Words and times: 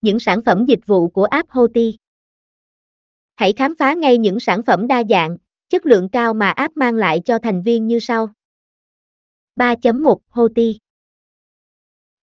những 0.00 0.18
sản 0.18 0.42
phẩm 0.42 0.64
dịch 0.68 0.86
vụ 0.86 1.08
của 1.08 1.24
app 1.24 1.50
Hoti. 1.50 1.96
Hãy 3.36 3.52
khám 3.52 3.74
phá 3.78 3.94
ngay 3.94 4.18
những 4.18 4.40
sản 4.40 4.62
phẩm 4.62 4.86
đa 4.86 5.02
dạng, 5.10 5.36
chất 5.68 5.86
lượng 5.86 6.08
cao 6.08 6.34
mà 6.34 6.50
app 6.50 6.76
mang 6.76 6.94
lại 6.94 7.20
cho 7.24 7.38
thành 7.38 7.62
viên 7.62 7.86
như 7.86 7.98
sau. 7.98 8.28
3.1 9.56 10.16
Hoti 10.28 10.78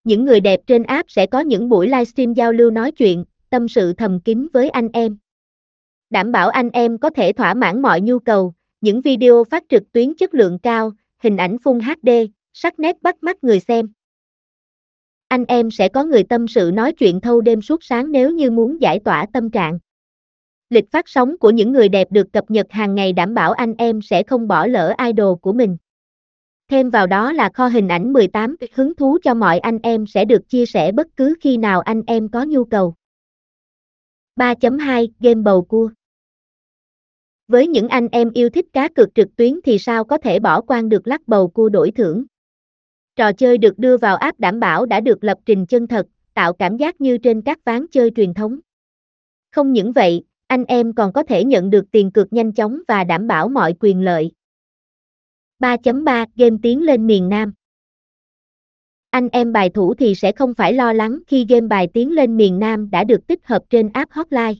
Những 0.04 0.24
người 0.24 0.40
đẹp 0.40 0.60
trên 0.66 0.82
app 0.82 1.10
sẽ 1.10 1.26
có 1.26 1.40
những 1.40 1.68
buổi 1.68 1.86
livestream 1.86 2.34
giao 2.34 2.52
lưu 2.52 2.70
nói 2.70 2.92
chuyện, 2.92 3.24
tâm 3.50 3.68
sự 3.68 3.92
thầm 3.92 4.20
kín 4.20 4.46
với 4.52 4.68
anh 4.68 4.88
em. 4.92 5.18
Đảm 6.10 6.32
bảo 6.32 6.48
anh 6.48 6.70
em 6.70 6.98
có 6.98 7.10
thể 7.10 7.32
thỏa 7.32 7.54
mãn 7.54 7.82
mọi 7.82 8.00
nhu 8.00 8.18
cầu, 8.18 8.54
những 8.80 9.00
video 9.00 9.44
phát 9.50 9.64
trực 9.68 9.92
tuyến 9.92 10.14
chất 10.14 10.34
lượng 10.34 10.58
cao, 10.58 10.92
hình 11.18 11.36
ảnh 11.36 11.56
Full 11.64 11.80
HD, 11.80 12.30
sắc 12.52 12.78
nét 12.78 13.02
bắt 13.02 13.22
mắt 13.22 13.44
người 13.44 13.60
xem. 13.60 13.92
Anh 15.28 15.44
em 15.48 15.70
sẽ 15.70 15.88
có 15.88 16.04
người 16.04 16.22
tâm 16.22 16.48
sự 16.48 16.70
nói 16.74 16.92
chuyện 16.92 17.20
thâu 17.20 17.40
đêm 17.40 17.62
suốt 17.62 17.84
sáng 17.84 18.12
nếu 18.12 18.30
như 18.30 18.50
muốn 18.50 18.80
giải 18.80 18.98
tỏa 19.04 19.26
tâm 19.32 19.50
trạng. 19.50 19.78
Lịch 20.70 20.90
phát 20.90 21.08
sóng 21.08 21.38
của 21.38 21.50
những 21.50 21.72
người 21.72 21.88
đẹp 21.88 22.08
được 22.10 22.32
cập 22.32 22.50
nhật 22.50 22.66
hàng 22.70 22.94
ngày 22.94 23.12
đảm 23.12 23.34
bảo 23.34 23.52
anh 23.52 23.74
em 23.78 24.02
sẽ 24.02 24.22
không 24.22 24.48
bỏ 24.48 24.66
lỡ 24.66 24.94
idol 25.06 25.36
của 25.42 25.52
mình. 25.52 25.76
Thêm 26.70 26.90
vào 26.90 27.06
đó 27.06 27.32
là 27.32 27.50
kho 27.54 27.68
hình 27.68 27.88
ảnh 27.88 28.12
18 28.12 28.56
hứng 28.72 28.94
thú 28.94 29.18
cho 29.22 29.34
mọi 29.34 29.58
anh 29.58 29.78
em 29.82 30.06
sẽ 30.06 30.24
được 30.24 30.48
chia 30.48 30.66
sẻ 30.66 30.92
bất 30.92 31.06
cứ 31.16 31.34
khi 31.40 31.56
nào 31.56 31.80
anh 31.80 32.02
em 32.06 32.28
có 32.28 32.44
nhu 32.44 32.64
cầu. 32.64 32.94
3.2 34.36 35.08
Game 35.20 35.42
bầu 35.42 35.62
cua 35.62 35.90
Với 37.48 37.68
những 37.68 37.88
anh 37.88 38.08
em 38.12 38.30
yêu 38.30 38.50
thích 38.50 38.66
cá 38.72 38.88
cược 38.88 39.14
trực 39.14 39.36
tuyến 39.36 39.60
thì 39.64 39.78
sao 39.78 40.04
có 40.04 40.18
thể 40.18 40.38
bỏ 40.38 40.60
qua 40.60 40.82
được 40.82 41.08
lắc 41.08 41.28
bầu 41.28 41.48
cua 41.48 41.68
đổi 41.68 41.90
thưởng. 41.90 42.24
Trò 43.16 43.32
chơi 43.32 43.58
được 43.58 43.78
đưa 43.78 43.96
vào 43.96 44.16
app 44.16 44.40
đảm 44.40 44.60
bảo 44.60 44.86
đã 44.86 45.00
được 45.00 45.24
lập 45.24 45.38
trình 45.46 45.66
chân 45.66 45.86
thật, 45.86 46.06
tạo 46.34 46.52
cảm 46.52 46.76
giác 46.76 47.00
như 47.00 47.18
trên 47.18 47.42
các 47.42 47.64
ván 47.64 47.86
chơi 47.90 48.10
truyền 48.16 48.34
thống. 48.34 48.58
Không 49.50 49.72
những 49.72 49.92
vậy, 49.92 50.24
anh 50.46 50.64
em 50.64 50.92
còn 50.92 51.12
có 51.12 51.22
thể 51.22 51.44
nhận 51.44 51.70
được 51.70 51.84
tiền 51.90 52.10
cược 52.10 52.32
nhanh 52.32 52.52
chóng 52.52 52.82
và 52.88 53.04
đảm 53.04 53.26
bảo 53.26 53.48
mọi 53.48 53.74
quyền 53.80 54.00
lợi. 54.00 54.32
3.3 55.60 56.26
Game 56.36 56.56
tiến 56.62 56.82
lên 56.82 57.06
miền 57.06 57.28
Nam 57.28 57.52
Anh 59.10 59.28
em 59.32 59.52
bài 59.52 59.70
thủ 59.70 59.94
thì 59.94 60.14
sẽ 60.14 60.32
không 60.32 60.54
phải 60.54 60.72
lo 60.72 60.92
lắng 60.92 61.18
khi 61.26 61.46
game 61.48 61.66
bài 61.66 61.88
tiến 61.94 62.12
lên 62.12 62.36
miền 62.36 62.58
Nam 62.58 62.90
đã 62.90 63.04
được 63.04 63.26
tích 63.26 63.46
hợp 63.46 63.62
trên 63.70 63.90
app 63.92 64.12
Hotline. 64.12 64.54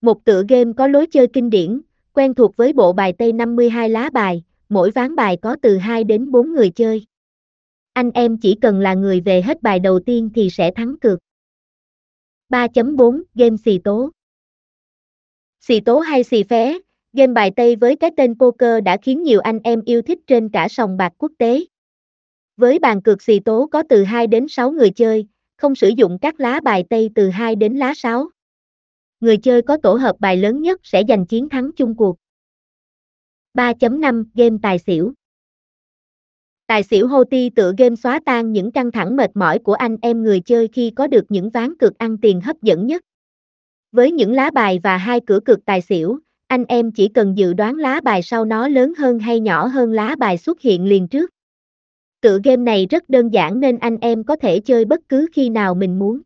Một 0.00 0.24
tựa 0.24 0.42
game 0.48 0.72
có 0.76 0.86
lối 0.86 1.06
chơi 1.06 1.26
kinh 1.32 1.50
điển, 1.50 1.80
quen 2.12 2.34
thuộc 2.34 2.56
với 2.56 2.72
bộ 2.72 2.92
bài 2.92 3.12
Tây 3.18 3.32
52 3.32 3.88
lá 3.88 4.10
bài, 4.12 4.42
mỗi 4.68 4.90
ván 4.90 5.16
bài 5.16 5.36
có 5.36 5.56
từ 5.62 5.76
2 5.76 6.04
đến 6.04 6.30
4 6.30 6.52
người 6.52 6.70
chơi. 6.70 7.06
Anh 7.98 8.10
em 8.14 8.38
chỉ 8.38 8.54
cần 8.60 8.80
là 8.80 8.94
người 8.94 9.20
về 9.20 9.42
hết 9.42 9.62
bài 9.62 9.78
đầu 9.78 10.00
tiên 10.00 10.30
thì 10.34 10.50
sẽ 10.50 10.70
thắng 10.70 10.98
cược. 11.00 11.18
3.4 12.48 13.22
Game 13.34 13.56
xì 13.64 13.78
tố 13.78 14.10
Xì 15.60 15.80
tố 15.80 15.98
hay 15.98 16.24
xì 16.24 16.42
phé, 16.42 16.78
game 17.12 17.32
bài 17.32 17.50
Tây 17.56 17.76
với 17.76 17.96
cái 17.96 18.10
tên 18.16 18.38
poker 18.38 18.84
đã 18.84 18.96
khiến 19.02 19.22
nhiều 19.22 19.40
anh 19.40 19.58
em 19.64 19.82
yêu 19.86 20.02
thích 20.02 20.18
trên 20.26 20.48
cả 20.48 20.68
sòng 20.68 20.96
bạc 20.96 21.12
quốc 21.18 21.32
tế. 21.38 21.64
Với 22.56 22.78
bàn 22.78 23.02
cược 23.02 23.22
xì 23.22 23.40
tố 23.40 23.68
có 23.72 23.82
từ 23.88 24.04
2 24.04 24.26
đến 24.26 24.48
6 24.48 24.70
người 24.70 24.90
chơi, 24.90 25.26
không 25.56 25.74
sử 25.74 25.88
dụng 25.88 26.18
các 26.20 26.40
lá 26.40 26.60
bài 26.60 26.84
Tây 26.90 27.10
từ 27.14 27.28
2 27.28 27.56
đến 27.56 27.76
lá 27.76 27.94
6. 27.96 28.28
Người 29.20 29.36
chơi 29.36 29.62
có 29.62 29.76
tổ 29.82 29.94
hợp 29.94 30.16
bài 30.18 30.36
lớn 30.36 30.62
nhất 30.62 30.80
sẽ 30.82 31.02
giành 31.08 31.26
chiến 31.26 31.48
thắng 31.48 31.70
chung 31.76 31.96
cuộc. 31.96 32.16
3.5 33.54 34.24
Game 34.34 34.56
tài 34.62 34.78
xỉu 34.78 35.12
Tài 36.68 36.82
xỉu 36.82 37.08
hô 37.08 37.24
ti 37.24 37.50
tựa 37.50 37.72
game 37.78 37.96
xóa 37.96 38.20
tan 38.24 38.52
những 38.52 38.72
căng 38.72 38.90
thẳng 38.90 39.16
mệt 39.16 39.30
mỏi 39.34 39.58
của 39.58 39.72
anh 39.72 39.96
em 40.02 40.22
người 40.22 40.40
chơi 40.40 40.68
khi 40.72 40.90
có 40.90 41.06
được 41.06 41.24
những 41.28 41.50
ván 41.50 41.76
cược 41.76 41.98
ăn 41.98 42.18
tiền 42.18 42.40
hấp 42.40 42.62
dẫn 42.62 42.86
nhất. 42.86 43.02
Với 43.92 44.12
những 44.12 44.32
lá 44.32 44.50
bài 44.50 44.80
và 44.82 44.96
hai 44.96 45.20
cửa 45.26 45.40
cược 45.44 45.64
tài 45.64 45.80
xỉu, 45.80 46.18
anh 46.46 46.64
em 46.64 46.92
chỉ 46.92 47.08
cần 47.08 47.38
dự 47.38 47.52
đoán 47.52 47.76
lá 47.76 48.00
bài 48.00 48.22
sau 48.22 48.44
nó 48.44 48.68
lớn 48.68 48.92
hơn 48.98 49.18
hay 49.18 49.40
nhỏ 49.40 49.66
hơn 49.66 49.92
lá 49.92 50.16
bài 50.18 50.38
xuất 50.38 50.60
hiện 50.60 50.84
liền 50.84 51.08
trước. 51.08 51.30
Tựa 52.20 52.38
game 52.44 52.62
này 52.62 52.86
rất 52.90 53.08
đơn 53.08 53.28
giản 53.28 53.60
nên 53.60 53.78
anh 53.78 53.98
em 54.00 54.24
có 54.24 54.36
thể 54.36 54.60
chơi 54.60 54.84
bất 54.84 55.00
cứ 55.08 55.26
khi 55.32 55.50
nào 55.50 55.74
mình 55.74 55.98
muốn. 55.98 56.20